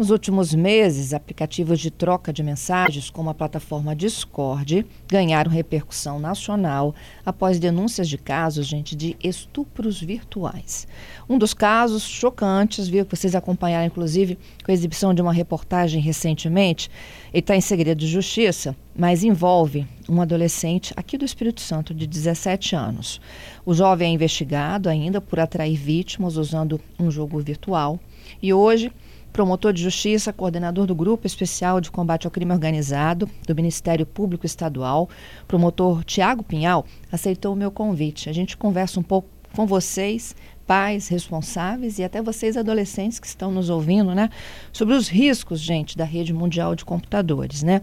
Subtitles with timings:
[0.00, 6.94] Nos últimos meses, aplicativos de troca de mensagens, como a plataforma Discord, ganharam repercussão nacional
[7.22, 10.88] após denúncias de casos, gente, de estupros virtuais.
[11.28, 16.00] Um dos casos chocantes, viu, que vocês acompanharam, inclusive, com a exibição de uma reportagem
[16.00, 16.90] recentemente,
[17.30, 22.74] está em segredo de justiça, mas envolve um adolescente aqui do Espírito Santo, de 17
[22.74, 23.20] anos.
[23.66, 28.00] O jovem é investigado ainda por atrair vítimas usando um jogo virtual.
[28.40, 28.90] E hoje
[29.32, 34.46] promotor de justiça, coordenador do Grupo Especial de Combate ao Crime Organizado do Ministério Público
[34.46, 35.08] Estadual,
[35.46, 38.28] promotor Tiago Pinhal, aceitou o meu convite.
[38.28, 40.34] A gente conversa um pouco com vocês
[40.70, 44.30] pais responsáveis e até vocês adolescentes que estão nos ouvindo, né,
[44.72, 47.82] sobre os riscos, gente, da rede mundial de computadores, né?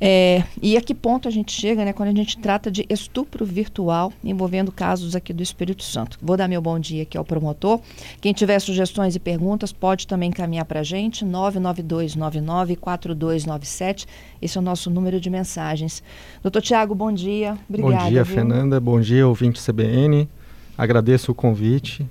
[0.00, 3.44] É, e a que ponto a gente chega, né, quando a gente trata de estupro
[3.44, 6.16] virtual envolvendo casos aqui do Espírito Santo.
[6.22, 7.80] Vou dar meu bom dia aqui ao promotor.
[8.20, 14.06] Quem tiver sugestões e perguntas pode também encaminhar para a gente, 992994297.
[14.40, 16.04] Esse é o nosso número de mensagens.
[16.40, 17.58] Doutor Tiago, bom dia.
[17.68, 18.04] Obrigada.
[18.04, 18.34] Bom dia, viu?
[18.36, 18.78] Fernanda.
[18.78, 20.28] Bom dia, ouvinte CBN
[20.76, 22.06] agradeço o convite.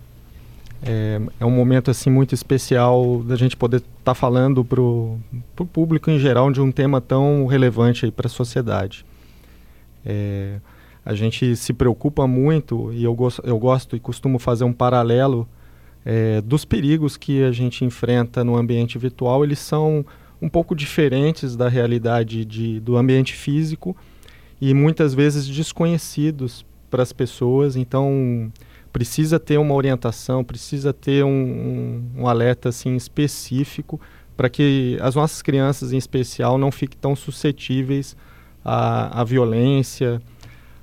[0.83, 5.19] É, é, um momento assim muito especial da gente poder estar tá falando para o
[5.71, 9.05] público em geral de um tema tão relevante para a sociedade.
[10.03, 10.59] É,
[11.05, 15.47] a gente se preocupa muito e eu, gosto, eu gosto e costumo fazer um paralelo
[16.03, 19.43] é, dos perigos que a gente enfrenta no ambiente virtual.
[19.43, 20.03] Eles são
[20.41, 23.95] um pouco diferentes da realidade de, do ambiente físico
[24.59, 28.51] e muitas vezes desconhecidos para as pessoas, então
[28.91, 33.99] precisa ter uma orientação, precisa ter um, um, um alerta assim específico
[34.35, 38.15] para que as nossas crianças em especial não fiquem tão suscetíveis
[38.63, 40.21] à, à violência,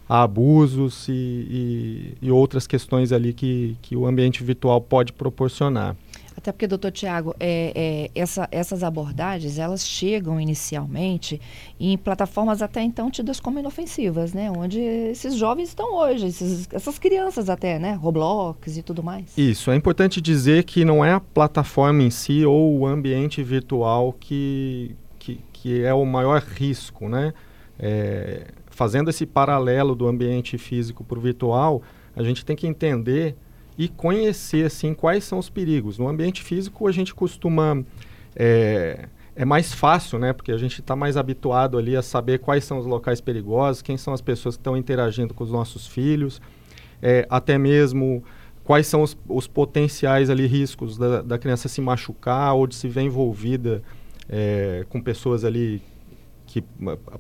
[0.08, 5.94] a abusos e, e, e, outras questões ali que, que o ambiente virtual pode proporcionar.
[6.38, 11.40] Até porque, doutor Tiago, é, é, essa, essas abordagens, elas chegam inicialmente
[11.80, 14.48] em plataformas até então tidas como inofensivas, né?
[14.48, 17.94] Onde esses jovens estão hoje, esses, essas crianças até, né?
[17.94, 19.36] Roblox e tudo mais.
[19.36, 24.12] Isso, é importante dizer que não é a plataforma em si ou o ambiente virtual
[24.12, 27.34] que, que, que é o maior risco, né?
[27.80, 31.82] É, fazendo esse paralelo do ambiente físico para o virtual,
[32.14, 33.36] a gente tem que entender
[33.78, 35.98] e conhecer assim quais são os perigos.
[35.98, 37.84] No ambiente físico a gente costuma
[38.34, 40.32] é, é mais fácil, né?
[40.32, 43.96] Porque a gente está mais habituado ali a saber quais são os locais perigosos, quem
[43.96, 46.42] são as pessoas que estão interagindo com os nossos filhos,
[47.00, 48.24] é, até mesmo
[48.64, 52.88] quais são os, os potenciais ali riscos da, da, criança se machucar ou de se
[52.88, 53.80] ver envolvida
[54.28, 55.80] é, com pessoas ali
[56.44, 56.62] que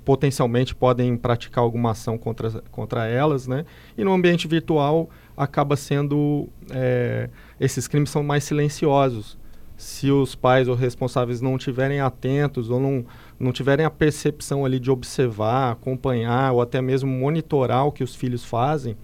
[0.04, 3.64] potencialmente podem praticar alguma ação contra, contra elas, né?
[3.96, 9.38] E no ambiente virtual acaba sendo é, esses crimes são mais silenciosos.
[9.76, 13.06] Se os pais ou responsáveis não estiverem atentos ou não,
[13.38, 18.16] não tiverem a percepção ali de observar, acompanhar ou até mesmo monitorar o que os
[18.16, 18.96] filhos fazem,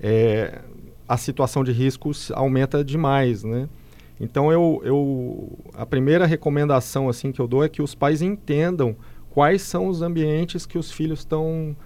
[0.00, 0.62] é,
[1.06, 3.68] a situação de risco aumenta demais, né?
[4.18, 8.96] Então eu, eu a primeira recomendação assim que eu dou é que os pais entendam
[9.28, 11.76] quais são os ambientes que os filhos estão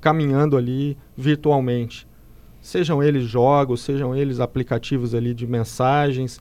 [0.00, 2.06] caminhando ali virtualmente.
[2.64, 6.40] Sejam eles jogos, sejam eles aplicativos ali de mensagens,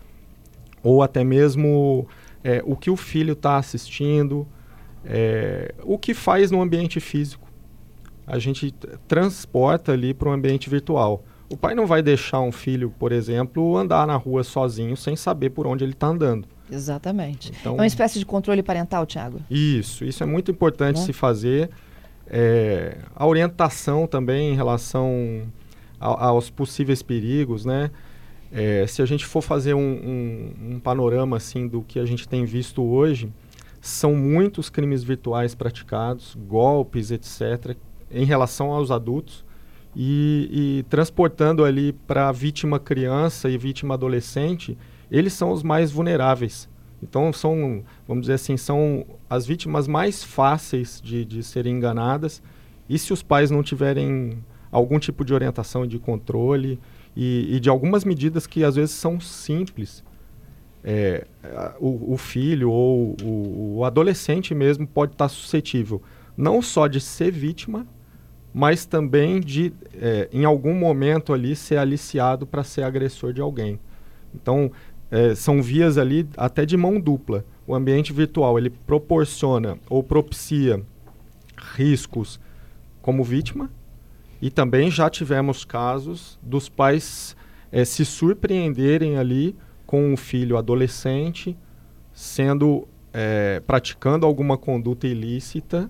[0.81, 2.07] ou até mesmo
[2.41, 4.47] é, o que o filho está assistindo,
[5.03, 7.45] é, o que faz no ambiente físico.
[8.25, 8.73] A gente
[9.05, 11.25] transporta ali para o ambiente virtual.
[11.49, 15.49] O pai não vai deixar um filho, por exemplo, andar na rua sozinho sem saber
[15.49, 16.47] por onde ele está andando.
[16.71, 17.51] Exatamente.
[17.59, 19.41] Então, é uma espécie de controle parental, Tiago?
[19.51, 21.05] Isso, isso é muito importante né?
[21.05, 21.69] se fazer.
[22.27, 25.51] É, a orientação também em relação
[25.99, 27.91] aos possíveis perigos, né?
[28.51, 32.27] É, se a gente for fazer um, um, um, panorama assim do que a gente
[32.27, 33.31] tem visto hoje,
[33.81, 37.75] são muitos crimes virtuais praticados, golpes, etc.,
[38.11, 39.43] em relação aos adultos
[39.95, 40.49] e,
[40.79, 44.77] e transportando ali para vítima criança e vítima adolescente
[45.13, 46.67] eles são os mais vulneráveis.
[47.01, 52.41] Então são, vamos dizer assim, são as vítimas mais fáceis de, de serem enganadas.
[52.89, 54.43] E se os pais não tiverem
[54.73, 56.79] algum tipo de orientação de controle
[57.15, 60.03] e, e, de algumas medidas que às vezes são simples,
[60.83, 61.25] é,
[61.79, 66.01] o, o, filho ou o, o, adolescente mesmo pode estar suscetível
[66.35, 67.87] não só de ser vítima,
[68.51, 73.79] mas também de, é, em algum momento ali, ser aliciado para ser agressor de alguém.
[74.33, 74.71] Então,
[75.11, 77.45] é, são vias ali até de mão dupla.
[77.67, 80.81] O ambiente virtual ele proporciona ou propicia
[81.75, 82.39] riscos
[83.01, 83.69] como vítima
[84.43, 87.33] e também já tivemos casos dos pais
[87.71, 89.55] é, se surpreenderem ali
[89.87, 91.57] com um filho adolescente
[92.11, 95.89] sendo é, praticando alguma conduta ilícita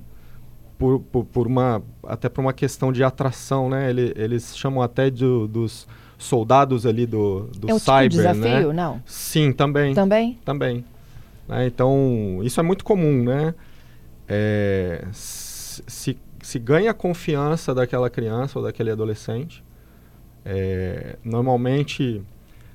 [0.77, 3.89] por, por, por, uma até por uma questão de atração, né?
[3.89, 5.87] Ele, eles chamam até de, dos
[6.19, 8.83] soldados ali do, do é o cyber, tipo de desafio, né?
[8.83, 9.01] não?
[9.03, 9.95] Sim, também.
[9.95, 10.37] Também?
[10.45, 10.85] Também.
[11.47, 11.65] Né?
[11.65, 13.55] Então, isso é muito comum, né?
[14.27, 19.63] É, se, se ganha a confiança daquela criança ou daquele adolescente,
[20.45, 22.21] é, normalmente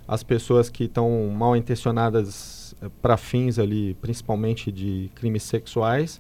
[0.07, 6.19] as pessoas que estão mal intencionadas eh, para fins ali, principalmente de crimes sexuais,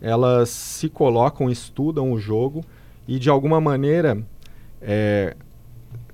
[0.00, 2.64] elas se colocam, estudam o jogo
[3.08, 4.24] e de alguma maneira
[4.80, 5.36] é,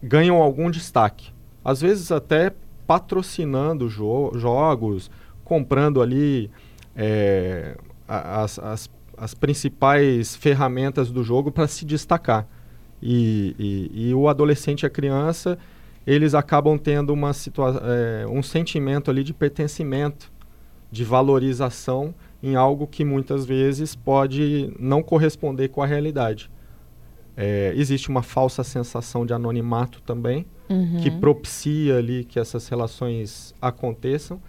[0.02, 1.30] ganham algum destaque.
[1.62, 2.54] Às vezes até
[2.86, 5.10] patrocinando jo jogos,
[5.44, 6.50] comprando ali
[6.96, 7.76] é,
[8.08, 12.48] as, as, as, principais ferramentas do jogo para se destacar.
[13.02, 15.58] E, e, e, o adolescente e a criança,
[16.06, 20.30] eles acabam tendo uma é, um sentimento ali de pertencimento,
[20.90, 26.50] de valorização em algo que muitas vezes pode não corresponder com a realidade.
[27.36, 31.00] É, existe uma falsa sensação de anonimato também, uhum.
[31.00, 34.40] que propicia ali que essas relações aconteçam.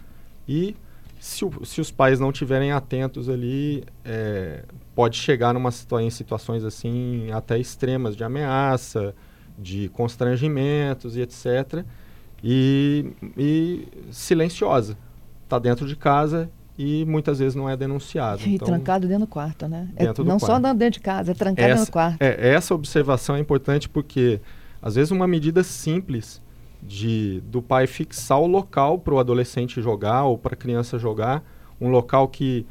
[0.48, 0.76] E
[1.22, 6.10] se, o, se os pais não estiverem atentos ali, é, pode chegar numa situa em
[6.10, 9.14] situações assim até extremas de ameaça,
[9.56, 11.84] de constrangimentos e etc.
[12.42, 14.98] E, e silenciosa.
[15.44, 18.42] Está dentro de casa e muitas vezes não é denunciado.
[18.44, 19.90] E então, trancado dentro do quarto, né?
[19.94, 20.60] É, dentro é, não quarto.
[20.60, 22.20] só dentro de casa, é trancado essa, dentro do quarto.
[22.20, 24.40] É, essa observação é importante porque,
[24.82, 26.42] às vezes, uma medida simples
[26.82, 31.44] de do pai fixar o local para o adolescente jogar ou para a criança jogar,
[31.80, 32.66] um local que,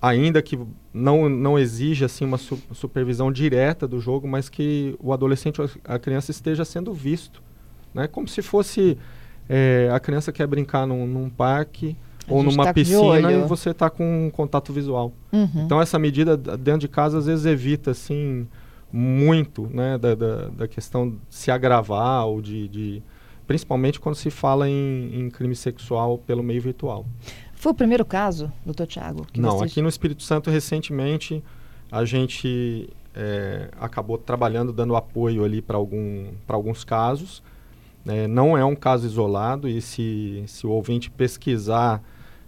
[0.00, 0.58] ainda que
[0.92, 5.68] não, não exija assim, uma su supervisão direta do jogo, mas que o adolescente ou
[5.84, 7.42] a criança esteja sendo visto.
[7.92, 8.06] Né?
[8.06, 8.96] Como se fosse
[9.48, 11.96] é, a criança quer brincar num, num parque
[12.28, 15.12] ou numa tá piscina e você está com um contato visual.
[15.32, 15.64] Uhum.
[15.64, 18.46] Então essa medida dentro de casa às vezes evita assim
[18.92, 23.02] muito né, da, da, da questão de se agravar ou de, de,
[23.50, 27.04] principalmente quando se fala em, em, crime sexual pelo meio virtual.
[27.52, 29.26] Foi o primeiro caso, doutor Tiago?
[29.36, 31.42] Não, aqui no Espírito Santo recentemente
[31.90, 37.42] a gente é, acabou trabalhando, dando apoio ali para algum, alguns casos.
[38.06, 42.00] É, não é um caso isolado e se, se o ouvinte pesquisar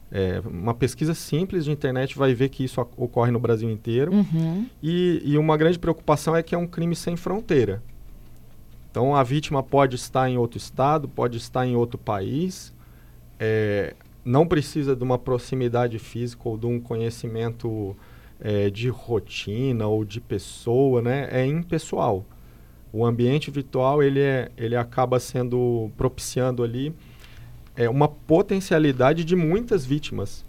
[0.08, 4.12] é, uma pesquisa simples de internet vai ver que isso ocorre no Brasil inteiro.
[4.12, 4.69] Uhum.
[4.81, 7.82] E, e, uma grande preocupação é que é um crime sem fronteira.
[8.92, 12.74] Então a vítima pode estar em outro estado, pode estar em outro país,
[13.40, 17.96] é, não precisa de uma proximidade física ou de um conhecimento
[18.38, 21.26] é, de rotina ou de pessoa, né?
[21.32, 22.22] É impessoal.
[22.92, 26.94] O ambiente virtual ele, é, ele acaba sendo propiciando ali
[27.74, 30.44] é uma potencialidade de muitas vítimas.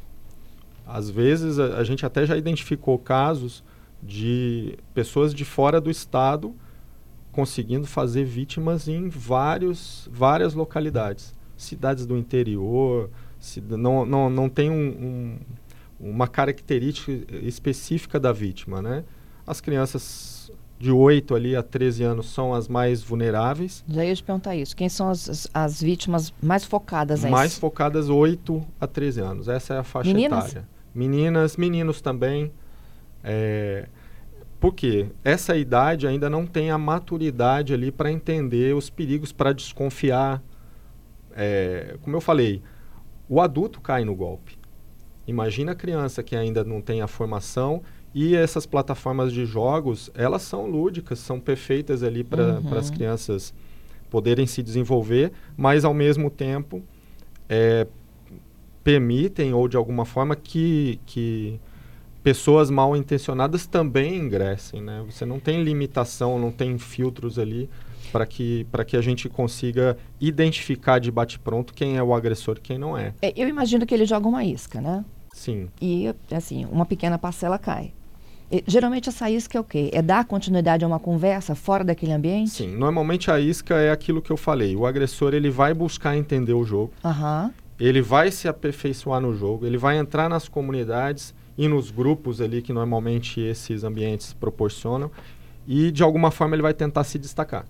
[0.86, 3.64] Às vezes, a, a, gente até já identificou casos
[4.02, 6.54] de pessoas de fora do estado
[7.34, 11.36] conseguindo fazer vítimas em vários, várias localidades.
[11.58, 13.10] Cidades do interior,
[13.62, 14.76] não, não, não tem um,
[16.00, 19.04] um, uma característica específica da vítima, né?
[19.46, 23.84] As crianças de 8 ali a 13 anos são as mais vulneráveis.
[23.88, 24.76] Já ia te perguntar isso.
[24.76, 27.26] Quem são as, as vítimas mais focadas?
[27.26, 29.48] Mais focadas 8 a 13 anos.
[29.48, 30.50] Essa é a faixa Meninas?
[30.52, 30.68] etária.
[30.94, 32.52] Meninas, meninos também.
[33.24, 33.88] É,
[34.64, 35.08] por quê?
[35.26, 40.42] Essa idade ainda não tem a maturidade ali para entender os perigos, para desconfiar.
[41.36, 42.62] É, como eu falei,
[43.28, 44.58] o adulto cai no golpe.
[45.28, 47.82] Imagina a criança que ainda não tem a formação
[48.16, 52.78] e essas plataformas de jogos, elas são lúdicas, são perfeitas ali para uhum.
[52.78, 53.54] as crianças
[54.10, 56.82] poderem se desenvolver, mas ao mesmo tempo
[57.50, 57.86] é,
[58.82, 61.60] permitem ou de alguma forma que, que
[62.24, 65.04] pessoas mal intencionadas também ingressem, né?
[65.06, 67.70] Você não tem limitação, não tem filtros ali
[68.12, 72.78] para que, que a gente consiga identificar de bate-pronto quem é o agressor e quem
[72.78, 73.14] não é.
[73.22, 73.34] é.
[73.36, 75.04] Eu imagino que ele joga uma isca, né?
[75.34, 75.68] Sim.
[75.82, 77.92] E, assim, uma pequena parcela cai.
[78.52, 79.90] E, geralmente essa isca é o quê?
[79.92, 82.52] É dar continuidade a uma conversa fora daquele ambiente?
[82.52, 84.76] Sim, normalmente a isca é aquilo que eu falei.
[84.76, 86.94] O agressor ele vai buscar entender o jogo.
[87.04, 87.52] Uhum.
[87.80, 92.62] Ele vai se aperfeiçoar no jogo, ele vai entrar nas comunidades e nos grupos ali
[92.62, 95.12] que normalmente esses ambientes proporcionam
[95.68, 97.66] e de alguma forma ele vai tentar se destacar.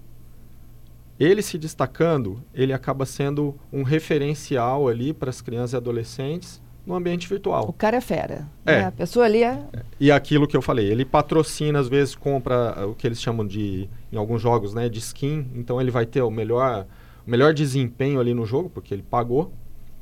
[1.20, 6.96] Ele se destacando, ele acaba sendo um referencial ali para as crianças e adolescentes no
[6.96, 7.70] ambiente virtual.
[7.70, 8.48] O cara é fera.
[8.66, 8.80] É.
[8.80, 8.86] Né?
[8.86, 9.64] A pessoa ali é.
[10.00, 13.46] E aquilo que eu falei, ele patrocina, às vezes compra eh, o que eles chamam
[13.46, 15.48] de, em alguns jogos, né, de skin.
[15.56, 16.86] Então ele vai ter o melhor,
[17.26, 19.54] o melhor desempenho ali no jogo, porque ele pagou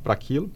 [0.01, 0.49] para aquilo.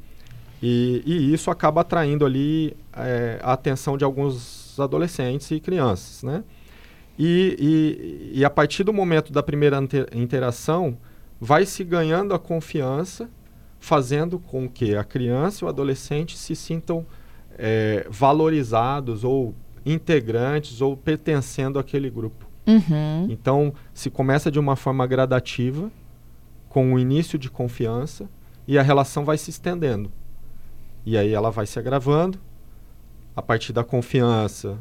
[0.62, 6.43] E, e isso acaba atraindo ali é, a atenção de alguns adolescentes e crianças, né?
[7.17, 9.77] E, e, e a partir do momento da primeira
[10.13, 10.97] interação,
[11.39, 13.29] vai se ganhando a confiança,
[13.79, 17.05] fazendo com que a criança e o adolescente se sintam
[17.57, 19.53] é, valorizados ou
[19.85, 22.45] integrantes ou pertencendo àquele grupo.
[22.67, 23.27] Uhum.
[23.29, 25.91] Então, se começa de uma forma gradativa,
[26.67, 28.27] com o início de confiança,
[28.67, 30.12] e a relação vai se estendendo.
[31.05, 32.39] E aí ela vai se agravando.
[33.35, 34.77] A partir da confiança,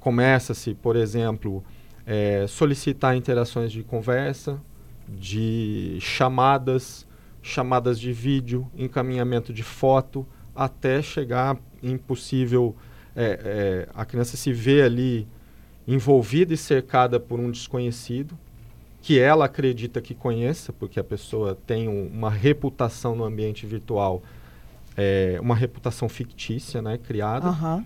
[0.00, 1.62] começa-se, por exemplo,
[2.06, 4.60] é, solicitar interações de conversa,
[5.08, 7.06] de chamadas,
[7.42, 12.74] chamadas de vídeo, encaminhamento de foto, até chegar em possível
[13.14, 15.28] é, é, a criança se vê ali
[15.86, 18.36] envolvida e cercada por um desconhecido
[19.00, 24.22] que ela acredita que conheça, porque a pessoa tem um, uma reputação no ambiente virtual,
[24.96, 27.50] é, uma reputação fictícia, né, criada.
[27.50, 27.84] Uhum.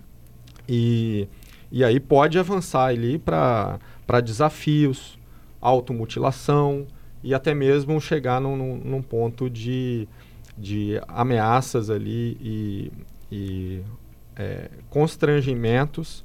[0.68, 1.28] E,
[1.70, 3.78] e aí pode avançar ali para
[4.22, 5.18] desafios,
[5.60, 6.86] automutilação
[7.22, 10.06] e até mesmo chegar num, num, num ponto de,
[10.56, 12.92] de ameaças ali e,
[13.30, 13.82] e
[14.36, 16.22] é, constrangimentos,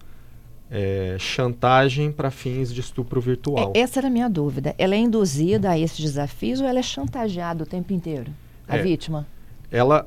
[0.70, 3.74] é, chantagem para fins de estupro virtual.
[3.76, 4.76] É, essa era a minha dúvida.
[4.78, 8.32] Ela é induzida a esses desafios ou ela é chantageada o tempo inteiro?
[8.68, 9.28] A é, vítima?
[9.72, 10.06] Ela,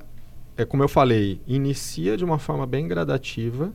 [0.57, 3.73] é como eu falei, inicia de uma forma bem gradativa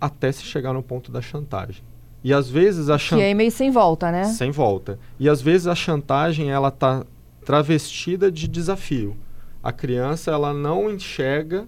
[0.00, 1.82] até se chegar no ponto da chantagem.
[2.22, 3.26] E às vezes a chantagem...
[3.26, 4.24] Que é meio sem volta, né?
[4.24, 4.98] Sem volta.
[5.18, 7.04] E às vezes a chantagem, ela tá
[7.44, 9.16] travestida de desafio.
[9.62, 11.66] A criança, ela não enxerga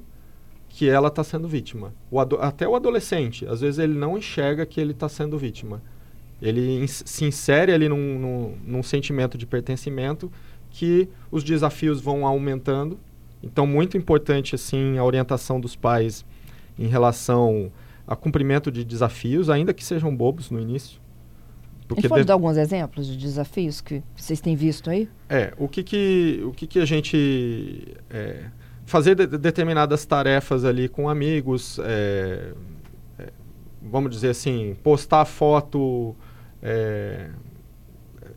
[0.69, 1.92] que ela está sendo vítima.
[2.11, 5.83] O até o adolescente, às vezes ele não enxerga que ele está sendo vítima.
[6.40, 10.33] Ele se insere ali num, num, num, sentimento de pertencimento
[10.71, 12.99] que os desafios vão aumentando.
[13.42, 16.25] Então, muito importante assim a orientação dos pais
[16.78, 17.73] em relação
[18.06, 21.00] a cumprimento de desafios, ainda que sejam bobos no início.
[21.87, 22.28] Porque pode de...
[22.28, 25.09] dar alguns exemplos de desafios que vocês têm visto aí?
[25.28, 27.97] É, o que que, o que, que a gente...
[28.09, 28.44] É,
[28.90, 32.52] fazer de, determinadas tarefas ali com amigos, é,
[33.18, 33.28] é,
[33.80, 36.14] vamos dizer assim, postar foto,
[36.62, 37.30] é,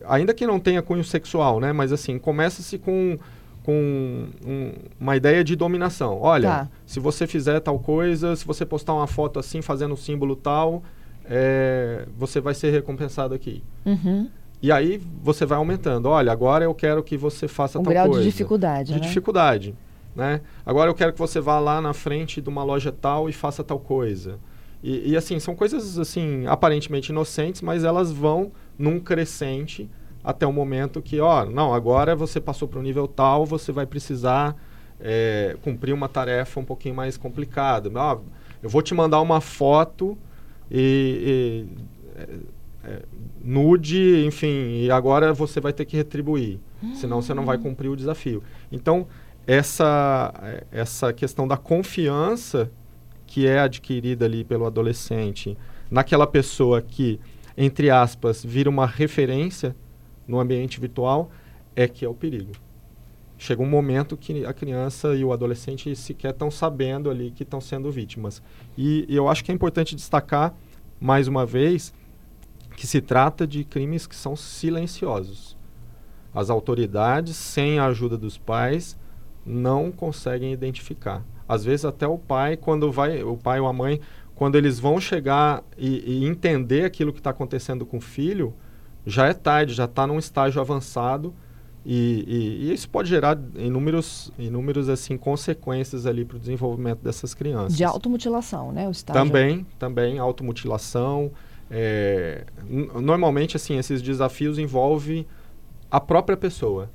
[0.06, 1.72] ainda que não tenha cunho sexual, né?
[1.72, 3.18] Mas assim, começa-se com,
[3.64, 6.20] com um, uma ideia de dominação.
[6.20, 6.68] Olha, tá.
[6.86, 10.82] se você fizer tal coisa, se você postar uma foto assim, fazendo um símbolo tal,
[11.24, 13.64] é, você vai ser recompensado aqui.
[13.86, 14.28] Uhum.
[14.62, 16.10] E aí você vai aumentando.
[16.10, 18.22] Olha, agora eu quero que você faça um tal grau coisa.
[18.22, 18.92] de dificuldade.
[18.92, 19.06] De né?
[19.06, 19.74] dificuldade.
[20.14, 20.42] Né?
[20.64, 23.64] Agora eu quero que você vá lá na frente de uma loja tal e faça
[23.64, 24.38] tal coisa.
[24.82, 29.88] E, e, assim, são coisas assim aparentemente inocentes, mas elas vão num crescente
[30.24, 33.84] até o momento que, ó, não, agora você passou para o nível tal, você vai
[33.84, 34.56] precisar
[34.98, 37.90] é, cumprir uma tarefa um pouquinho mais complicada.
[37.94, 38.20] Ó,
[38.62, 40.16] eu vou te mandar uma foto
[40.70, 41.66] e,
[42.16, 42.28] e é,
[42.84, 43.02] é,
[43.44, 46.58] nude, enfim, e agora você vai ter que retribuir,
[46.94, 48.42] senão você não vai cumprir o desafio.
[48.72, 49.06] Então,
[49.46, 50.32] essa,
[50.72, 52.70] essa questão da confiança
[53.26, 55.56] que é adquirida ali pelo adolescente
[55.90, 57.20] naquela pessoa que,
[57.56, 59.76] entre aspas, vira uma referência
[60.26, 61.30] no ambiente virtual,
[61.76, 62.52] é que é o perigo.
[63.36, 67.60] Chega um momento que a criança e o adolescente sequer estão sabendo ali que estão
[67.60, 68.42] sendo vítimas.
[68.78, 70.54] E, e eu acho que é importante destacar,
[71.00, 71.92] mais uma vez,
[72.76, 75.56] que se trata de crimes que são silenciosos.
[76.32, 78.96] As autoridades, sem a ajuda dos pais,
[79.44, 81.22] não conseguem identificar.
[81.48, 84.00] Às vezes até o pai, quando vai, o pai ou a mãe,
[84.34, 88.54] quando eles vão chegar e, e entender aquilo que está acontecendo com o filho,
[89.06, 91.34] já é tarde, já está num estágio avançado
[91.84, 97.34] e, e, e, isso pode gerar inúmeros, inúmeros assim consequências ali para o desenvolvimento dessas
[97.34, 97.76] crianças.
[97.76, 98.88] De automutilação, né?
[98.88, 99.22] O estágio.
[99.22, 101.30] Também, também automutilação.
[101.70, 102.44] É,
[103.02, 105.26] normalmente assim esses desafios envolvem
[105.90, 106.90] a própria pessoa.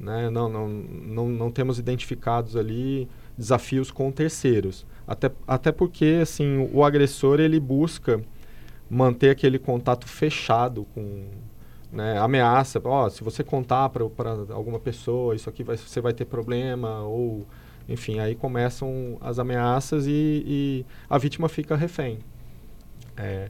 [0.00, 0.30] Né?
[0.30, 4.86] Não, não, não, não temos identificados ali desafios com terceiros.
[5.06, 8.22] Até, até porque assim, o agressor ele busca
[8.92, 11.24] manter aquele contato fechado com
[11.90, 12.78] né, ameaça.
[12.84, 14.04] Ó, oh, se você contar para
[14.50, 17.00] alguma pessoa, isso aqui vai, você vai ter problema.
[17.00, 17.46] Ou,
[17.88, 22.18] enfim, aí começam as ameaças e, e a vítima fica refém.
[23.16, 23.48] É,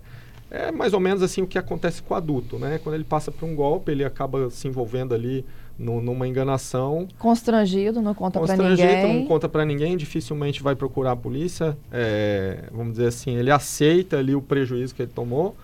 [0.49, 2.79] é mais ou menos assim o que acontece com o adulto, né?
[2.79, 5.45] Quando ele passa por um golpe, ele acaba se envolvendo ali
[5.83, 7.09] numa enganação.
[7.19, 8.69] Constrangido, não conta para ninguém.
[8.69, 11.77] Constrangido, não conta para ninguém, dificilmente vai procurar a polícia.
[11.91, 15.57] É, vamos dizer assim, ele aceita ali o prejuízo que ele tomou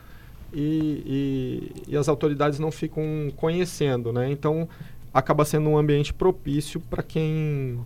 [0.53, 3.05] e, e, e as autoridades não ficam
[3.37, 4.31] conhecendo, né?
[4.31, 4.69] Então,
[5.13, 7.79] acaba sendo um ambiente propício para quem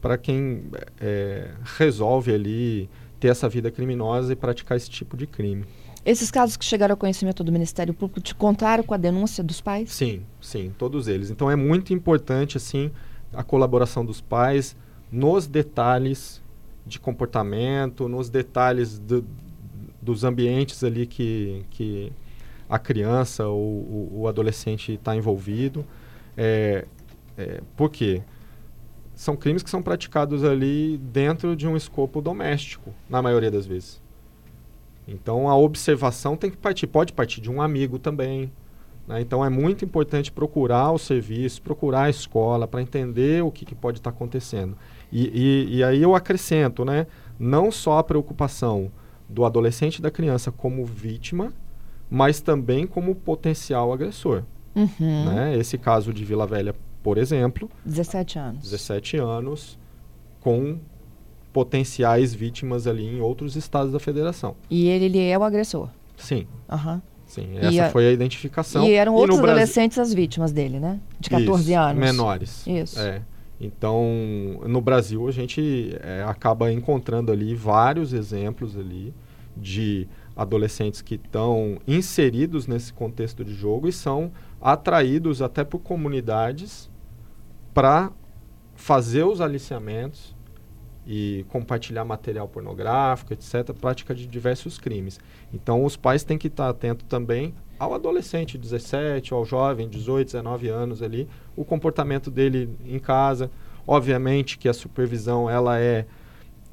[0.00, 0.62] para quem
[0.98, 5.66] é, resolve ali ter essa vida criminosa e praticar esse tipo de crime.
[6.04, 9.60] Esses casos que chegaram ao conhecimento do Ministério Público te contaram com a denúncia dos
[9.60, 9.92] pais?
[9.92, 11.30] Sim, sim, todos eles.
[11.30, 12.90] Então é muito importante assim
[13.32, 14.76] a colaboração dos pais
[15.12, 16.42] nos detalhes
[16.86, 19.24] de comportamento, nos detalhes do,
[20.00, 22.12] dos ambientes ali que, que
[22.68, 25.84] a criança ou o, adolescente está envolvido.
[26.36, 26.86] É,
[27.36, 28.22] é, por quê?
[29.14, 34.00] São crimes que são praticados ali dentro de um escopo doméstico, na maioria das vezes.
[35.10, 38.50] Então a observação tem que partir, pode partir de um amigo também.
[39.06, 39.20] Né?
[39.20, 43.74] Então é muito importante procurar o serviço, procurar a escola para entender o que, que
[43.74, 44.76] pode estar tá acontecendo.
[45.10, 47.06] E, e, e, aí eu acrescento, né?
[47.38, 48.90] não só a preocupação
[49.28, 51.52] do adolescente e da criança como vítima,
[52.08, 54.44] mas também como potencial agressor.
[54.74, 55.24] Uhum.
[55.24, 55.56] Né?
[55.56, 57.68] Esse caso de Vila Velha, por exemplo.
[57.84, 58.62] 17 anos.
[58.62, 59.78] 17 anos,
[60.40, 60.78] com
[61.52, 64.56] potenciais vítimas ali em outros estados da federação.
[64.68, 65.88] E ele, ele é o agressor?
[66.16, 66.46] Sim.
[66.70, 67.00] Uhum.
[67.26, 68.84] Sim, essa a, foi a identificação.
[68.84, 70.98] E eram e outros adolescentes as vítimas dele, né?
[71.18, 72.00] De 14 Isso, anos.
[72.00, 72.66] menores.
[72.66, 72.98] Isso.
[72.98, 73.22] É.
[73.60, 74.04] Então,
[74.66, 79.14] no Brasil, a gente é, acaba encontrando ali vários exemplos ali
[79.56, 86.90] de adolescentes que estão inseridos nesse contexto de jogo e são atraídos até por comunidades
[87.74, 88.10] para
[88.74, 90.34] fazer os aliciamentos
[91.06, 95.18] e compartilhar material pornográfico, etc., prática de diversos crimes.
[95.52, 100.68] Então, os pais têm que estar atentos também ao adolescente, 17, ao jovem, 18, 19
[100.68, 101.26] anos ali,
[101.56, 103.50] o comportamento dele em casa.
[103.86, 106.04] Obviamente que a supervisão ela é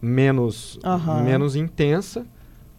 [0.01, 1.23] menos, uhum.
[1.23, 2.27] menos intensa,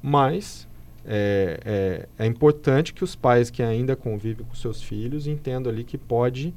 [0.02, 0.68] mas
[1.06, 5.82] é, é, é importante que os pais que ainda convivem com seus filhos entendam ali
[5.82, 6.54] que pode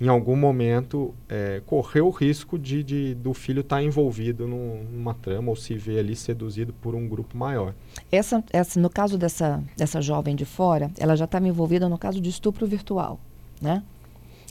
[0.00, 4.84] em algum momento é, correr o risco de, de do filho estar tá envolvido num,
[4.84, 7.74] numa trama ou se ver ali seduzido por um grupo maior.
[8.12, 12.20] Essa, essa, no caso dessa, dessa jovem de fora, ela já estava envolvida no caso
[12.20, 13.18] de estupro virtual,
[13.60, 13.82] né?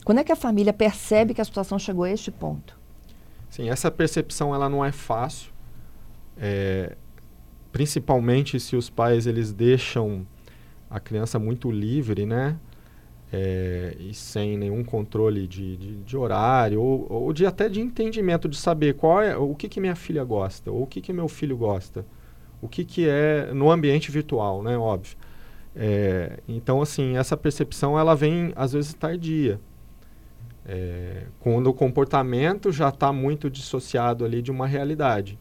[0.04, 2.78] Quando é que a família percebe que a situação chegou a este ponto?
[3.50, 5.50] Sim, essa percepção ela não é fácil,
[6.36, 6.96] é,
[7.72, 10.26] principalmente se os pais eles deixam
[10.90, 12.56] a criança muito livre, né?
[13.32, 18.48] É, e sem nenhum controle de, de, de horário ou, ou, de até de entendimento
[18.48, 21.28] de saber qual é o que, que minha filha gosta ou o que, que meu
[21.28, 22.06] filho gosta
[22.62, 25.16] o que, que é no ambiente virtual né óbvio.
[25.74, 29.60] É, então assim essa percepção ela vem às vezes tardia.
[30.68, 35.38] É, quando o comportamento já está muito dissociado ali de uma realidade.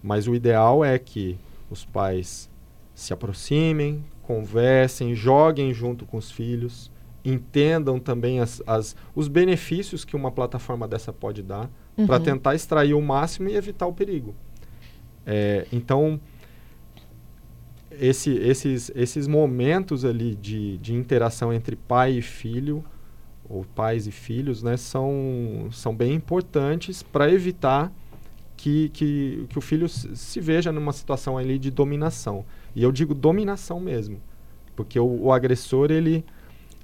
[0.00, 1.36] Mas o ideal é que
[1.68, 2.48] os pais
[2.94, 6.90] se aproximem conversem, joguem junto com os filhos,
[7.24, 12.06] entendam também as, as, os benefícios que uma plataforma dessa pode dar uhum.
[12.06, 14.34] para tentar extrair o máximo e evitar o perigo.
[15.24, 16.20] É, então,
[17.90, 22.84] esse, esses, esses momentos ali de, de interação entre pai e filho,
[23.48, 27.90] ou pais e filhos, né, são, são bem importantes para evitar
[28.58, 32.44] que, que, que o filho se veja numa situação ali de dominação.
[32.78, 34.20] E eu digo dominação mesmo,
[34.76, 36.24] porque o, o agressor ele,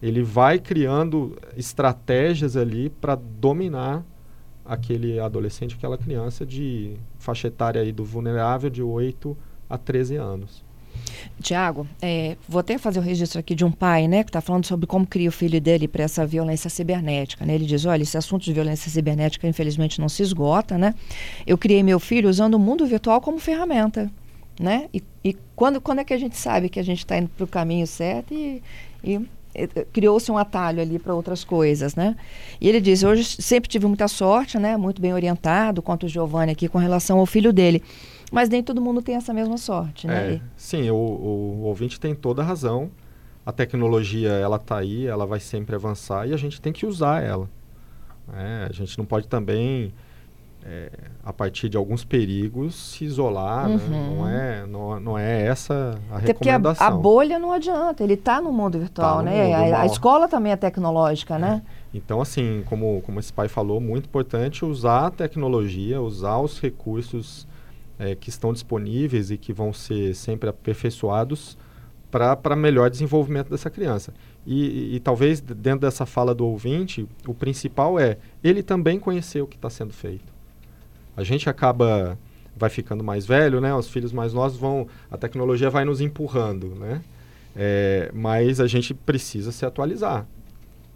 [0.03, 4.05] ele vai criando estratégias ali para dominar
[4.65, 9.37] aquele adolescente, aquela criança de faixa etária aí do vulnerável de 8
[9.71, 10.65] a 13 anos.
[11.41, 14.67] Tiago, é, vou até fazer o registro aqui de um pai, né, que está falando
[14.67, 17.47] sobre como cria o filho dele para essa violência cibernética.
[17.47, 17.55] Né?
[17.55, 20.93] Ele diz: olha, esse assunto de violência cibernética infelizmente não se esgota, né?
[21.47, 24.11] Eu criei meu filho usando o mundo virtual como ferramenta
[24.59, 24.89] né?
[24.93, 27.45] E, e quando, quando é que a gente sabe que a gente está indo para
[27.45, 28.63] o caminho certo e,
[29.03, 29.21] e,
[29.93, 32.17] criou-se um atalho ali para outras coisas, né?
[32.61, 34.77] E ele diz, hoje sempre tive muita sorte, né?
[34.77, 37.83] Muito bem orientado, quanto o Giovanni aqui com relação ao filho dele.
[38.33, 40.35] Mas nem todo mundo tem essa mesma sorte, né?
[40.35, 42.91] É, sim, o, o, o ouvinte tem toda a razão.
[43.47, 47.23] A tecnologia, ela está aí, ela vai sempre avançar e a gente tem que usar
[47.23, 47.49] ela.
[48.33, 49.93] É, a gente não pode também
[50.67, 50.91] é,
[51.23, 53.69] a partir de alguns perigos, se isolar.
[53.69, 53.75] Né?
[53.75, 53.91] Uhum.
[53.91, 54.17] Né?
[54.17, 56.75] Não, é, não, não é essa a Até recomendação.
[56.75, 59.45] Porque a, a, bolha não adianta, ele está no mundo virtual, tá no né?
[59.45, 61.39] Mundo a, a, escola também é tecnológica, é.
[61.39, 61.63] né?
[61.93, 67.47] Então, assim, como, como esse pai falou, muito importante usar a tecnologia, usar os recursos
[67.99, 71.57] é, que estão disponíveis e que vão ser sempre aperfeiçoados
[72.11, 74.15] para melhor desenvolvimento dessa criança.
[74.47, 79.41] E, e, e, talvez dentro dessa fala do ouvinte, o principal é ele também conhecer
[79.41, 80.34] o que está sendo feito
[81.17, 82.19] a gente acaba
[82.57, 83.75] vai ficando mais velho, né?
[83.75, 87.03] Os filhos mais novos vão, a tecnologia vai nos empurrando, né?
[87.57, 90.27] É, mas a gente precisa se atualizar.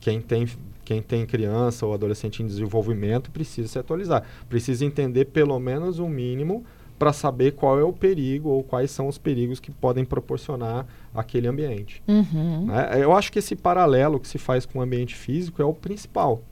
[0.00, 0.46] quem tem
[0.84, 4.24] quem tem criança ou adolescente em desenvolvimento precisa se atualizar.
[4.48, 6.64] Precisa entender pelo menos o mínimo
[6.98, 11.46] para saber qual é o perigo ou quais são os perigos que podem proporcionar aquele
[11.46, 12.02] ambiente.
[12.08, 12.66] Uhum.
[12.68, 13.02] Né?
[13.02, 16.42] Eu acho que esse paralelo que se faz com o ambiente físico é o principal.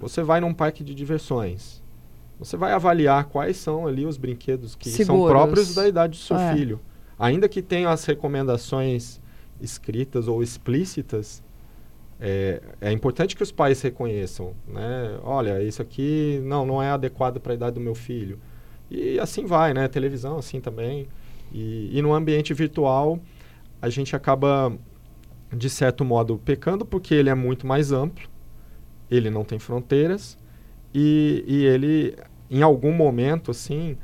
[0.00, 1.80] Você vai num parque de diversões,
[2.44, 5.20] você vai avaliar quais são ali os brinquedos que Seguros.
[5.20, 6.54] são próprios da idade do seu é.
[6.54, 6.80] filho.
[7.18, 9.20] Ainda que tenham as recomendações
[9.60, 11.42] escritas ou explícitas,
[12.20, 15.18] é, é, importante que os pais reconheçam, né?
[15.22, 18.38] Olha, isso aqui não, não é adequado para a idade do meu filho.
[18.90, 19.88] E assim vai, né?
[19.88, 21.08] Televisão assim também.
[21.52, 23.18] E, e no ambiente virtual,
[23.80, 24.72] a gente acaba,
[25.52, 28.28] de certo modo, pecando porque ele é muito mais amplo,
[29.10, 30.38] ele não tem fronteiras
[30.94, 32.16] e, e ele,
[32.50, 33.96] em algum momento, assim,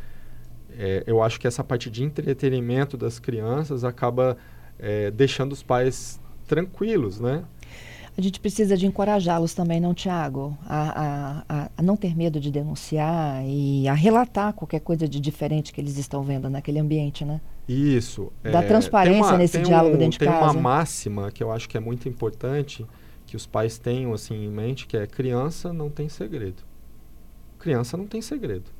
[0.76, 4.36] é, eu acho que essa parte de entretenimento das crianças acaba
[4.78, 7.44] é, deixando os pais tranquilos, né?
[8.18, 10.56] A gente precisa de encorajá-los também, não, Tiago?
[10.66, 15.72] A, a, a, não ter medo de denunciar e a relatar qualquer coisa de diferente
[15.72, 17.40] que eles estão vendo naquele ambiente, né?
[17.68, 18.32] Isso.
[18.42, 20.38] Da é, transparência uma, nesse diálogo um, dentro de casa.
[20.38, 22.84] Tem uma máxima que eu acho que é muito importante
[23.26, 26.69] que os pais tenham assim em mente, que é criança não tem segredo.
[27.60, 28.70] Criança não tem segredo.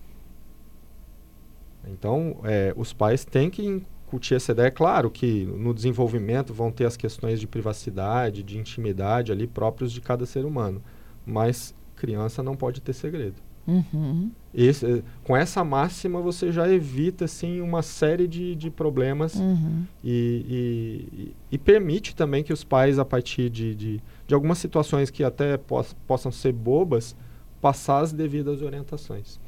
[1.86, 4.66] Então, é, os pais têm que discutir essa ideia.
[4.66, 9.92] É claro que no desenvolvimento vão ter as questões de privacidade, de intimidade ali próprios
[9.92, 10.82] de cada ser humano.
[11.24, 13.36] Mas criança não pode ter segredo.
[13.66, 14.30] Uhum.
[14.52, 19.84] Esse, eh, com essa máxima você já evita assim uma série de, de problemas uhum.
[20.02, 25.10] e, e, e, permite também que os pais a partir de, de, de algumas situações
[25.10, 27.14] que até poss, possam ser bobas
[27.60, 29.38] passar as devidas orientações.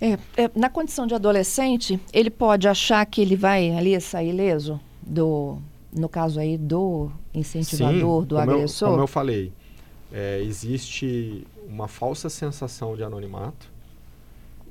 [0.00, 4.80] É, é, na condição de adolescente, ele pode achar que ele vai ali sair ileso
[5.02, 5.58] do,
[5.92, 8.88] no caso aí do incentivador, Sim, do como agressor?
[8.88, 9.52] Eu, como eu falei,
[10.12, 13.70] é, existe uma falsa sensação de anonimato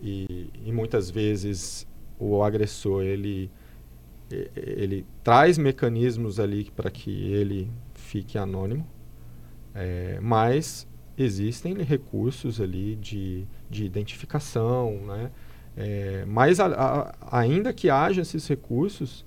[0.02, 1.86] e, e muitas vezes
[2.20, 3.52] o agressor ele
[4.30, 8.86] ele traz mecanismos ali para que ele fique anônimo,
[9.74, 10.86] é, mas
[11.18, 15.32] existem recursos ali de, de identificação, né?
[15.76, 19.26] É, mas a, a, ainda que haja esses recursos,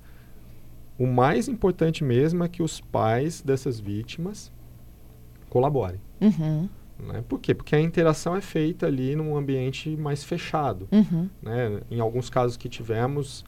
[0.98, 4.50] o mais importante mesmo é que os pais dessas vítimas
[5.48, 6.00] colaborem.
[6.20, 6.68] Uhum.
[6.98, 7.24] Né?
[7.28, 7.54] Por quê?
[7.54, 10.88] Porque a interação é feita ali num ambiente mais fechado.
[10.90, 11.28] Uhum.
[11.40, 11.80] Né?
[11.90, 13.44] Em alguns casos que tivemos,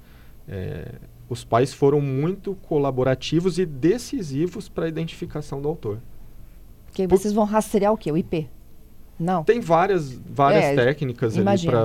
[0.48, 0.94] é,
[1.28, 5.98] os pais foram muito colaborativos e decisivos para a identificação do autor.
[6.92, 7.18] Porque Por...
[7.18, 8.12] vocês vão rastrear o quê?
[8.12, 8.46] O IP?
[9.18, 9.42] Não.
[9.44, 11.34] Tem várias, várias é, técnicas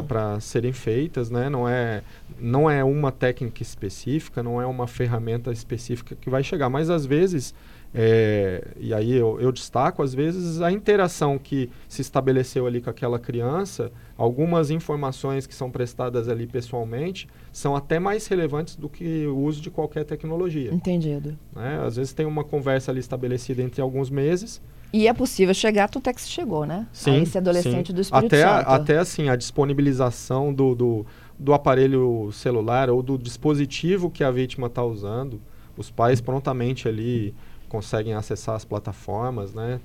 [0.06, 1.50] para serem feitas, né?
[1.50, 2.02] Não é,
[2.39, 6.70] não é uma técnica específica, não é uma ferramenta específica que vai chegar.
[6.70, 7.54] Mas às vezes,
[7.93, 12.89] é, e aí eu, eu, destaco, às vezes a interação que se estabeleceu ali com
[12.89, 19.26] aquela criança, algumas informações que são prestadas ali pessoalmente, são até mais relevantes do que
[19.26, 20.73] o uso de qualquer tecnologia.
[20.73, 21.38] Entendido.
[21.56, 21.82] Né?
[21.86, 26.13] Às vezes tem uma conversa ali estabelecida entre alguns meses e é possível chegar até
[26.13, 26.88] que chegou, né?
[26.93, 27.93] Sim, a esse adolescente sim.
[27.93, 28.67] do Espírito até Santo.
[28.69, 31.06] A, até assim, a disponibilização do, do,
[31.38, 35.41] do, aparelho celular ou do dispositivo que a vítima está usando.
[35.76, 37.36] Os pais prontamente ali
[37.67, 39.80] conseguem acessar as plataformas, né?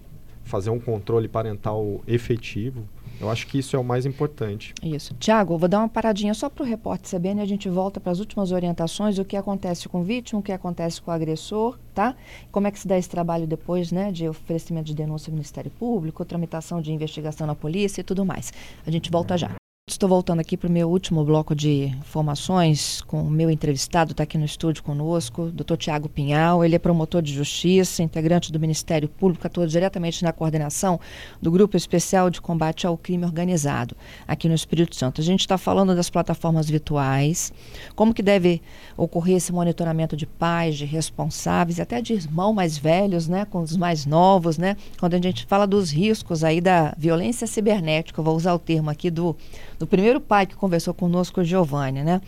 [0.44, 2.84] Fazer um controle parental efetivo.
[3.20, 4.74] Eu acho que isso é o mais importante.
[4.82, 5.14] Isso.
[5.14, 8.10] Tiago, vou dar uma paradinha só para o repórter CBN e a gente volta para
[8.10, 11.78] as últimas orientações, o que acontece com o vítima, o que acontece com o agressor,
[11.94, 12.16] tá?
[12.50, 15.70] Como é que se dá esse trabalho depois, né, de oferecimento de denúncia ao Ministério
[15.70, 18.52] Público, tramitação de investigação na polícia e tudo mais.
[18.84, 19.61] A gente volta já.
[19.88, 24.22] Estou voltando aqui para o meu último bloco de informações com o meu entrevistado, está
[24.22, 26.64] aqui no estúdio conosco, doutor Tiago Pinhal.
[26.64, 31.00] Ele é promotor de justiça, integrante do Ministério Público, atua diretamente na coordenação
[31.40, 35.20] do Grupo Especial de Combate ao Crime Organizado, aqui no Espírito Santo.
[35.20, 37.52] A gente está falando das plataformas virtuais,
[37.96, 38.62] como que deve
[38.96, 43.76] ocorrer esse monitoramento de pais, de responsáveis, até de irmãos mais velhos, né, com os
[43.76, 48.54] mais novos, né, quando a gente fala dos riscos aí da violência cibernética, vou usar
[48.54, 49.36] o termo aqui do
[49.82, 52.20] do primeiro pai que conversou conosco, o Giovanni, né?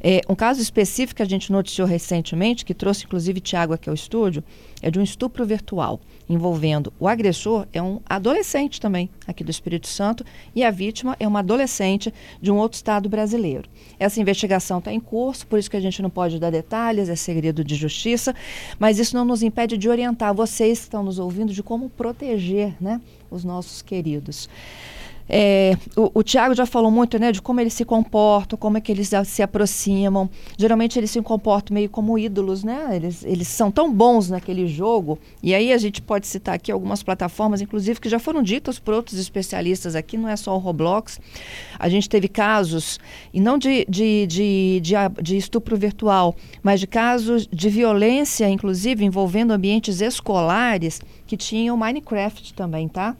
[0.00, 3.94] É, um caso específico que a gente noticiou recentemente, que trouxe inclusive Tiago aqui ao
[3.94, 4.42] estúdio,
[4.80, 9.86] é de um estupro virtual, envolvendo o agressor, é um adolescente também, aqui do Espírito
[9.86, 13.68] Santo, e a vítima é uma adolescente de um outro estado brasileiro.
[13.98, 17.16] Essa investigação está em curso, por isso que a gente não pode dar detalhes, é
[17.16, 18.34] segredo de justiça,
[18.78, 22.74] mas isso não nos impede de orientar vocês que estão nos ouvindo de como proteger
[22.80, 22.98] né,
[23.30, 24.48] os nossos queridos.
[25.28, 28.80] É, o, o Tiago já falou muito né, de como eles se comportam, como é
[28.80, 30.28] que eles se aproximam.
[30.58, 32.90] Geralmente eles se comportam meio como ídolos, né?
[32.92, 35.18] Eles, eles são tão bons naquele jogo.
[35.42, 38.94] E aí a gente pode citar aqui algumas plataformas, inclusive, que já foram ditas por
[38.94, 41.18] outros especialistas aqui, não é só o Roblox.
[41.78, 42.98] A gente teve casos,
[43.32, 49.04] e não de, de, de, de, de estupro virtual, mas de casos de violência, inclusive,
[49.04, 53.16] envolvendo ambientes escolares que tinham Minecraft também, tá?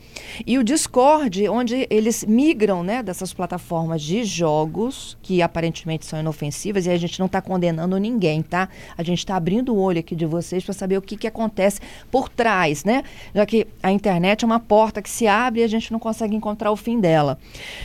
[0.47, 6.87] E o Discord, onde eles migram, né, dessas plataformas de jogos que aparentemente são inofensivas
[6.87, 8.69] e a gente não está condenando ninguém, tá?
[8.97, 11.81] A gente está abrindo o olho aqui de vocês para saber o que, que acontece
[12.11, 13.03] por trás, né?
[13.35, 16.37] Já que a internet é uma porta que se abre e a gente não consegue
[16.37, 17.39] encontrar o fim dela.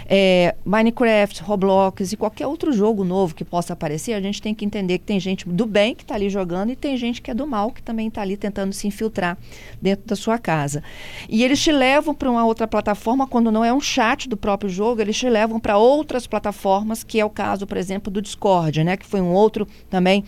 [0.05, 4.65] É, Minecraft, Roblox e qualquer outro jogo novo que possa aparecer, a gente tem que
[4.65, 7.34] entender que tem gente do bem que está ali jogando e tem gente que é
[7.34, 9.38] do mal que também está ali tentando se infiltrar
[9.82, 10.84] dentro da sua casa.
[11.28, 14.69] E eles te levam para uma outra plataforma, quando não é um chat do próprio
[14.69, 18.84] jogo, eles te levam para outras plataformas, que é o caso, por exemplo, do Discord,
[18.84, 18.98] né?
[18.98, 20.24] Que foi um outro também,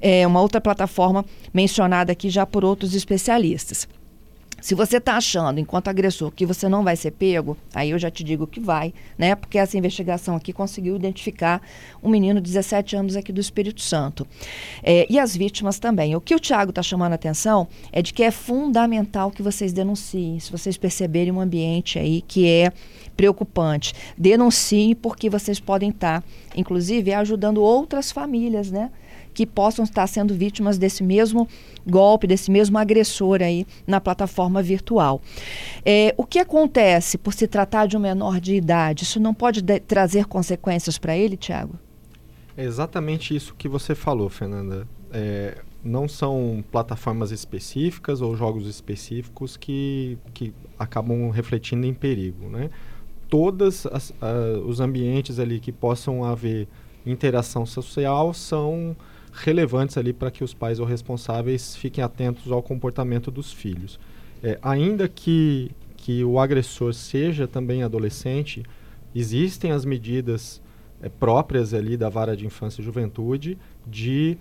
[0.00, 3.88] é, uma outra plataforma mencionada aqui já por outros especialistas.
[4.66, 8.10] Se você está achando, enquanto agressor, que você não vai ser pego, aí eu já
[8.10, 9.36] te digo que vai, né?
[9.36, 11.62] Porque essa investigação aqui conseguiu identificar
[12.02, 14.26] um menino de 17 anos aqui do Espírito Santo.
[14.82, 16.16] É, e as vítimas também.
[16.16, 19.72] O que o Tiago está chamando a atenção é de que é fundamental que vocês
[19.72, 22.72] denunciem, se vocês perceberem um ambiente aí que é
[23.16, 23.94] preocupante.
[24.18, 28.90] Denunciem, porque vocês podem estar, tá, inclusive, ajudando outras famílias, né?
[29.36, 31.46] Que possam estar sendo vítimas desse mesmo
[31.86, 35.20] golpe, desse mesmo agressor aí na plataforma virtual.
[35.84, 39.04] É, o que acontece por se tratar de um menor de idade?
[39.04, 41.74] Isso não pode trazer consequências para ele, Tiago?
[42.56, 44.88] É exatamente isso que você falou, Fernanda.
[45.12, 52.70] É, não são plataformas específicas ou jogos específicos que, que acabam refletindo em perigo, né?
[53.28, 53.86] Todos
[54.64, 56.68] os ambientes ali que possam haver
[57.04, 58.96] interação social são
[59.36, 63.98] relevantes ali para que os pais ou responsáveis fiquem atentos ao comportamento dos filhos.
[64.42, 68.62] É, ainda que, que o agressor seja também adolescente,
[69.14, 70.60] existem as medidas
[71.00, 74.36] é, próprias ali da vara de infância e juventude de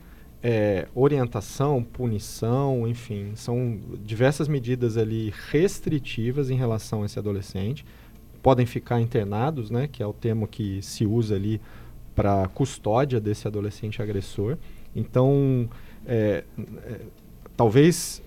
[0.48, 7.84] é, orientação, punição, enfim, são diversas medidas ali restritivas em relação a esse adolescente.
[8.44, 11.60] Podem ficar internados, né, que é o termo que se usa ali
[12.14, 14.58] para custódia desse adolescente agressor.
[14.96, 15.70] Então,
[16.06, 17.00] é, é,
[17.58, 18.22] talvez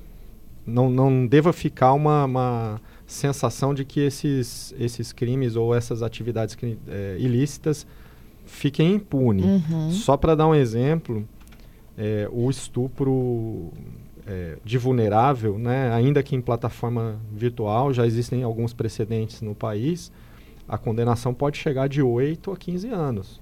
[0.66, 6.57] não, não deva ficar uma, uma, sensação de que esses, esses crimes ou essas atividades
[6.87, 7.87] é, ilícitas
[8.44, 9.44] fiquem impunes.
[9.44, 9.90] Uhum.
[9.90, 11.26] Só para dar um exemplo,
[11.96, 13.72] é, o estupro
[14.26, 20.12] é, de vulnerável, né, ainda que em plataforma virtual, já existem alguns precedentes no país,
[20.68, 23.40] a condenação pode chegar de 8 a 15 anos.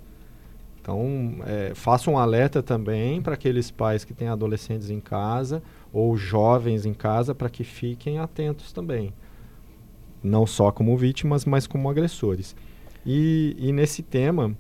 [0.87, 5.61] Então, é, faça um alerta também para aqueles pais que têm adolescentes em casa
[5.92, 9.12] ou jovens em casa para que fiquem atentos também.
[10.22, 12.55] Não só como vítimas, mas como agressores.
[13.05, 14.57] E, e nesse tema,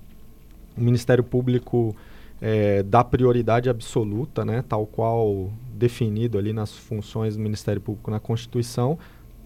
[0.76, 1.94] o Ministério Público
[2.40, 8.18] é, dá prioridade absoluta, né, tal qual definido ali nas funções do Ministério Público na
[8.18, 8.98] Constituição.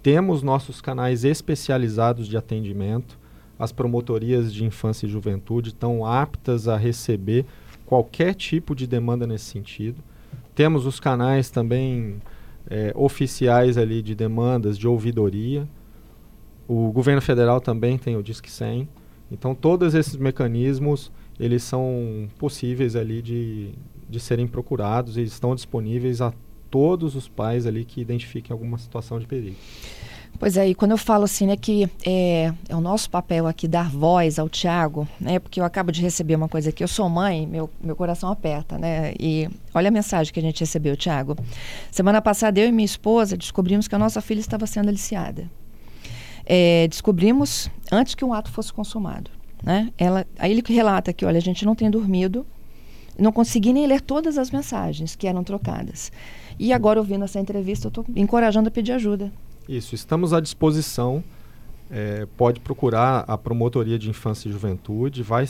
[0.03, 3.20] Temos nossos canais especializados de atendimento
[3.61, 7.45] as promotorias de infância e juventude estão aptas a receber
[7.85, 10.03] qualquer tipo de demanda nesse sentido.
[10.55, 12.23] Temos os canais também
[12.67, 15.69] é, oficiais ali de demandas de ouvidoria.
[16.67, 18.89] O governo federal também tem o Disque 100.
[19.31, 23.73] Então, todos esses mecanismos, eles são possíveis ali de,
[24.09, 26.33] de serem procurados e estão disponíveis a
[26.71, 29.57] todos os pais ali que identifiquem alguma situação de perigo.
[30.41, 33.69] Pois é, e quando eu falo assim, né, que é, é o nosso papel aqui
[33.69, 37.11] dar voz ao Tiago, né, porque eu acabo de receber uma coisa aqui, eu sou
[37.11, 41.37] mãe, meu, meu coração aperta, né, e olha a mensagem que a gente recebeu, Tiago.
[41.91, 45.45] Semana passada eu e minha esposa descobrimos que a nossa filha estava sendo aliciada.
[46.47, 49.31] É, descobrimos antes que um ato fosse consumado,
[49.63, 52.47] né, ela, aí ele relata que, olha, a gente não tem dormido,
[53.19, 56.11] não consegui nem ler todas as mensagens que eram trocadas.
[56.59, 59.31] E agora, ouvindo essa entrevista, eu estou encorajando a pedir ajuda
[59.77, 61.23] isso, estamos à disposição.
[61.93, 65.23] É, pode procurar a promotoria de infância e juventude.
[65.23, 65.45] Vai,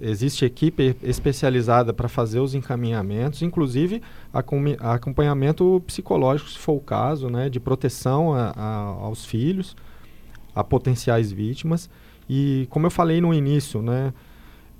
[0.00, 4.02] existe equipe especializada para fazer os encaminhamentos, inclusive
[4.80, 9.76] acompanhamento psicológico, se for o caso, né, de proteção aos filhos,
[10.54, 11.90] a potenciais vítimas.
[12.28, 14.12] E como eu falei no início, né,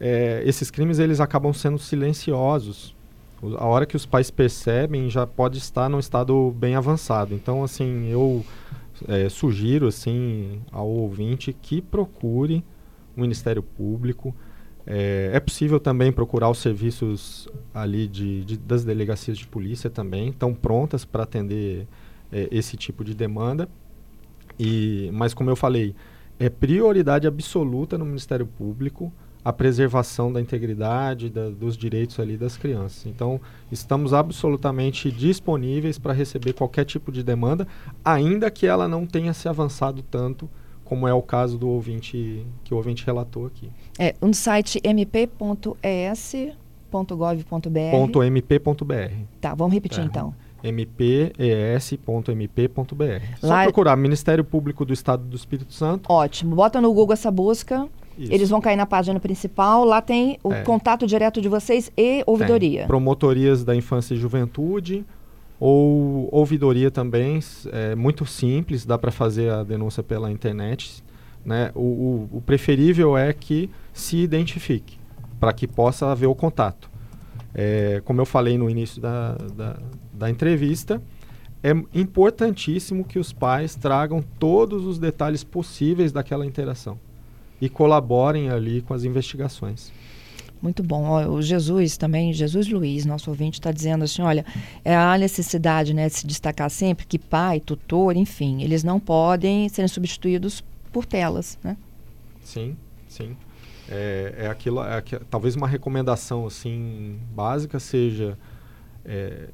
[0.01, 2.97] é, esses crimes eles acabam sendo silenciosos
[3.43, 7.35] a hora que os pais percebem, já pode estar num estado bem avançado.
[7.35, 8.45] Então, assim, eu
[9.07, 12.65] é, sugiro assim ao ouvinte que procure
[13.17, 14.35] o Ministério Público.
[14.87, 20.31] É, é possível também procurar os serviços ali de, de das delegacias de polícia também,
[20.31, 21.87] estão prontas para atender
[22.33, 23.69] é, esse tipo de demanda.
[24.59, 25.95] E, mas como eu falei,
[26.39, 29.13] é prioridade absoluta no Ministério Público
[29.49, 33.07] a preservação da integridade da, dos direitos ali das crianças.
[33.07, 33.41] Então,
[33.73, 37.67] estamos absolutamente disponíveis para receber qualquer tipo de demanda,
[38.05, 40.51] ainda que ela não tenha se avançado tanto
[40.85, 43.71] como é o caso do ouvinte que o ouvinte relatou aqui.
[43.99, 46.53] É, no site mp.es.gov.br.
[48.27, 49.15] .mp.br.
[49.41, 50.05] Tá, vamos repetir é.
[50.05, 52.25] então mpes.mp.br.
[53.41, 56.13] Só procurar Ministério Público do Estado do Espírito Santo.
[56.13, 56.55] Ótimo.
[56.57, 57.89] Bota no Google essa busca.
[58.19, 58.33] Isso.
[58.33, 59.85] Eles vão cair na página principal.
[59.85, 60.63] Lá tem o é.
[60.63, 62.81] contato direto de vocês e ouvidoria.
[62.81, 62.89] Tem.
[62.89, 65.07] Promotorias da Infância e Juventude
[65.61, 67.39] ou ouvidoria também.
[67.71, 71.05] É muito simples, dá para fazer a denúncia pela internet.
[71.45, 71.71] Né?
[71.77, 74.99] O, o, o preferível é que se identifique,
[75.39, 76.91] para que possa haver o contato.
[77.55, 79.77] É, como eu falei no início da, da,
[80.13, 81.01] da entrevista,
[81.63, 86.99] é importantíssimo que os pais tragam todos os detalhes possíveis daquela interação
[87.61, 89.93] e colaborem ali com as investigações.
[90.61, 91.29] Muito bom.
[91.29, 94.45] O Jesus também, Jesus Luiz, nosso ouvinte, está dizendo assim: olha,
[94.85, 99.69] é a necessidade né, de se destacar sempre que pai, tutor, enfim, eles não podem
[99.69, 101.77] serem substituídos por telas, né?
[102.43, 102.77] Sim,
[103.09, 103.37] sim.
[103.89, 108.37] É, é aquilo, é, talvez uma recomendação assim básica seja
[109.05, 109.49] é,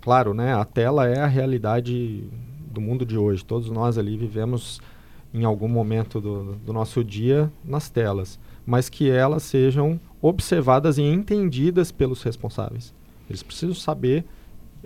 [0.00, 2.24] claro, né, a tela é a realidade
[2.70, 3.44] do mundo de hoje.
[3.44, 4.80] Todos nós ali vivemos
[5.32, 11.02] em algum momento do, do nosso dia nas telas, mas que elas sejam observadas e
[11.02, 12.92] entendidas pelos responsáveis.
[13.28, 14.24] Eles precisam saber,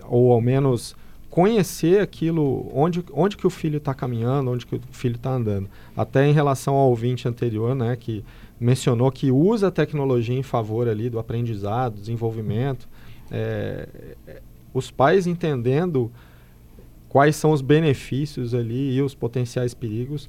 [0.04, 0.94] ou ao menos
[1.30, 5.68] conhecer aquilo, onde, onde que o filho está caminhando, onde que o filho está andando.
[5.96, 8.24] Até em relação ao ouvinte anterior, né, que
[8.60, 12.88] mencionou que usa a tecnologia em favor ali do aprendizado, desenvolvimento.
[13.30, 13.88] É,
[14.72, 16.10] os pais entendendo
[17.14, 20.28] quais são os benefícios ali e os potenciais perigos,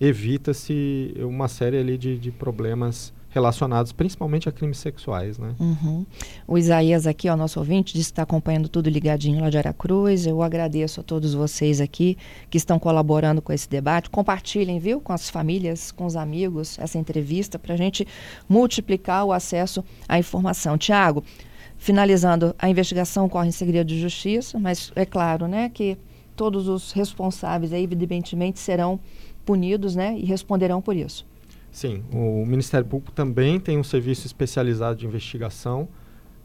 [0.00, 5.54] evita-se uma série ali de, de, problemas relacionados principalmente a crimes sexuais, né?
[5.60, 6.06] Uhum.
[6.48, 10.26] O Isaías aqui, o nosso ouvinte, disse que está acompanhando tudo ligadinho lá de Aracruz.
[10.26, 12.16] Eu agradeço a todos vocês aqui
[12.48, 14.08] que estão colaborando com esse debate.
[14.08, 18.08] Compartilhem, viu, com as famílias, com os amigos, essa entrevista para a gente
[18.48, 20.78] multiplicar o acesso à informação.
[20.78, 21.22] Tiago,
[21.76, 25.98] finalizando, a investigação corre em segredo de justiça, mas é claro, né, que
[26.36, 28.98] todos os responsáveis, aí, evidentemente, serão
[29.44, 31.26] punidos, né, e responderão por isso.
[31.70, 35.88] Sim, o Ministério Público também tem um serviço especializado de investigação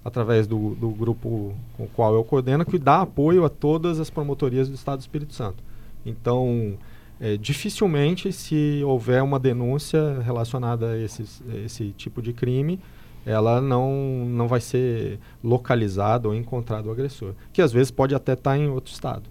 [0.04, 4.10] através do, do grupo com o qual eu coordeno, que dá apoio a todas as
[4.10, 5.62] promotorias do Estado do Espírito Santo.
[6.06, 6.78] Então,
[7.19, 12.80] é, dificilmente, se houver uma denúncia relacionada a esses, esse tipo de crime,
[13.26, 18.32] ela não, não vai ser localizada ou encontrado o agressor, que às vezes pode até
[18.32, 19.23] estar em outro estado.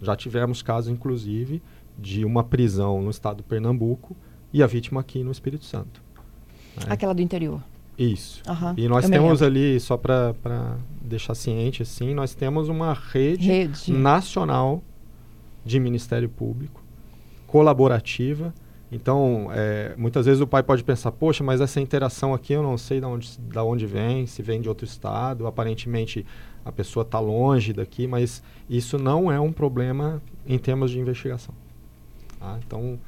[0.00, 1.62] Já tivemos casos, inclusive,
[1.98, 4.16] de uma prisão no estado do Pernambuco
[4.52, 6.02] e a vítima aqui no Espírito Santo.
[6.76, 6.86] Né?
[6.88, 7.62] Aquela do interior.
[7.98, 8.42] Isso.
[8.48, 13.92] Uhum, e nós temos ali, só para deixar ciente, assim, nós temos uma rede, rede
[13.92, 14.82] nacional
[15.64, 16.80] de Ministério Público,
[17.48, 18.54] colaborativa,
[18.90, 22.78] então, é, muitas vezes o pai pode pensar, poxa, mas essa interação aqui eu não
[22.78, 26.24] sei de onde, de onde vem, se vem de outro estado, aparentemente
[26.68, 31.54] a pessoa está longe daqui, mas isso não é um problema em termos de investigação.
[32.38, 32.58] Tá?
[32.64, 32.98] Então,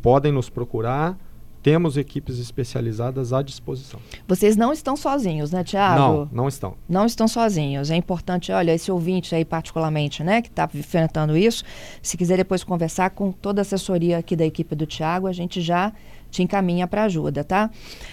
[0.00, 1.18] podem nos procurar,
[1.62, 4.00] temos equipes especializadas à disposição.
[4.26, 6.00] Vocês não estão sozinhos, né, Tiago?
[6.00, 6.74] Não, não estão.
[6.88, 7.90] Não estão sozinhos.
[7.90, 11.62] É importante, olha, esse ouvinte aí particularmente, né, que está enfrentando isso,
[12.00, 15.60] se quiser depois conversar com toda a assessoria aqui da equipe do Tiago, a gente
[15.60, 15.92] já
[16.34, 17.70] te encaminha para ajuda, tá?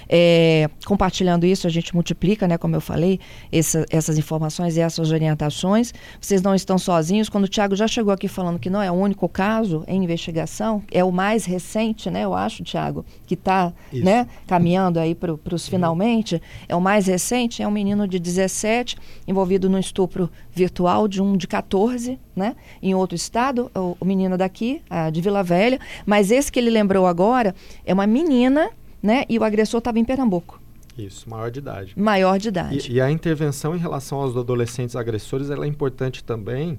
[0.07, 3.19] É, compartilhando isso, a gente multiplica, né, como eu falei,
[3.51, 5.91] essa, essas informações e essas orientações.
[6.19, 7.29] Vocês não estão sozinhos.
[7.29, 10.83] Quando o Tiago já chegou aqui falando que não é o único caso em investigação,
[10.91, 15.67] é o mais recente, né, eu acho, Tiago, que está né, caminhando aí para os
[15.67, 21.21] finalmente, é o mais recente, é um menino de 17 envolvido no estupro virtual de
[21.21, 26.31] um de 14, né, em outro estado, o, o menino daqui, de Vila Velha, mas
[26.31, 27.53] esse que ele lembrou agora
[27.85, 28.69] é uma menina,
[29.01, 29.25] né?
[29.27, 30.61] E o agressor estava em Pernambuco.
[30.97, 31.93] Isso, maior de idade.
[31.97, 32.91] Maior de idade.
[32.91, 36.77] E, e, a intervenção em relação aos adolescentes agressores ela é importante também,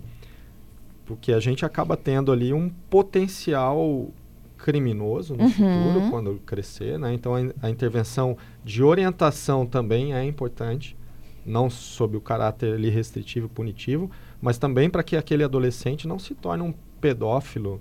[1.04, 4.10] porque a gente acaba tendo ali um potencial
[4.58, 5.50] criminoso no uhum.
[5.50, 7.12] futuro, quando crescer, né?
[7.12, 10.96] Então a, a, intervenção de orientação também é importante,
[11.44, 14.10] não sob o caráter ali restritivo e punitivo,
[14.42, 17.80] mas também para que aquele adolescente não se torne um pedófilo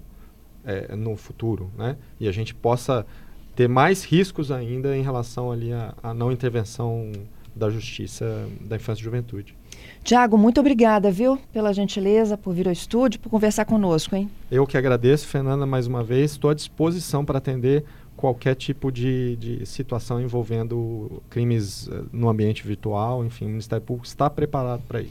[0.64, 1.98] é, no futuro, né?
[2.20, 3.06] E a gente possa
[3.56, 7.12] ter mais riscos ainda em relação ali à, não intervenção
[7.54, 9.56] da Justiça da Infância e Juventude.
[10.04, 14.30] Tiago, muito obrigada, viu, pela gentileza, por vir ao estúdio, por conversar conosco, hein?
[14.50, 16.32] Eu que agradeço, Fernanda, mais uma vez.
[16.32, 17.84] Estou à disposição para atender
[18.16, 23.26] qualquer tipo de, de situação envolvendo crimes uh, no ambiente virtual.
[23.26, 25.10] Enfim, o Ministério Público está preparado para isso.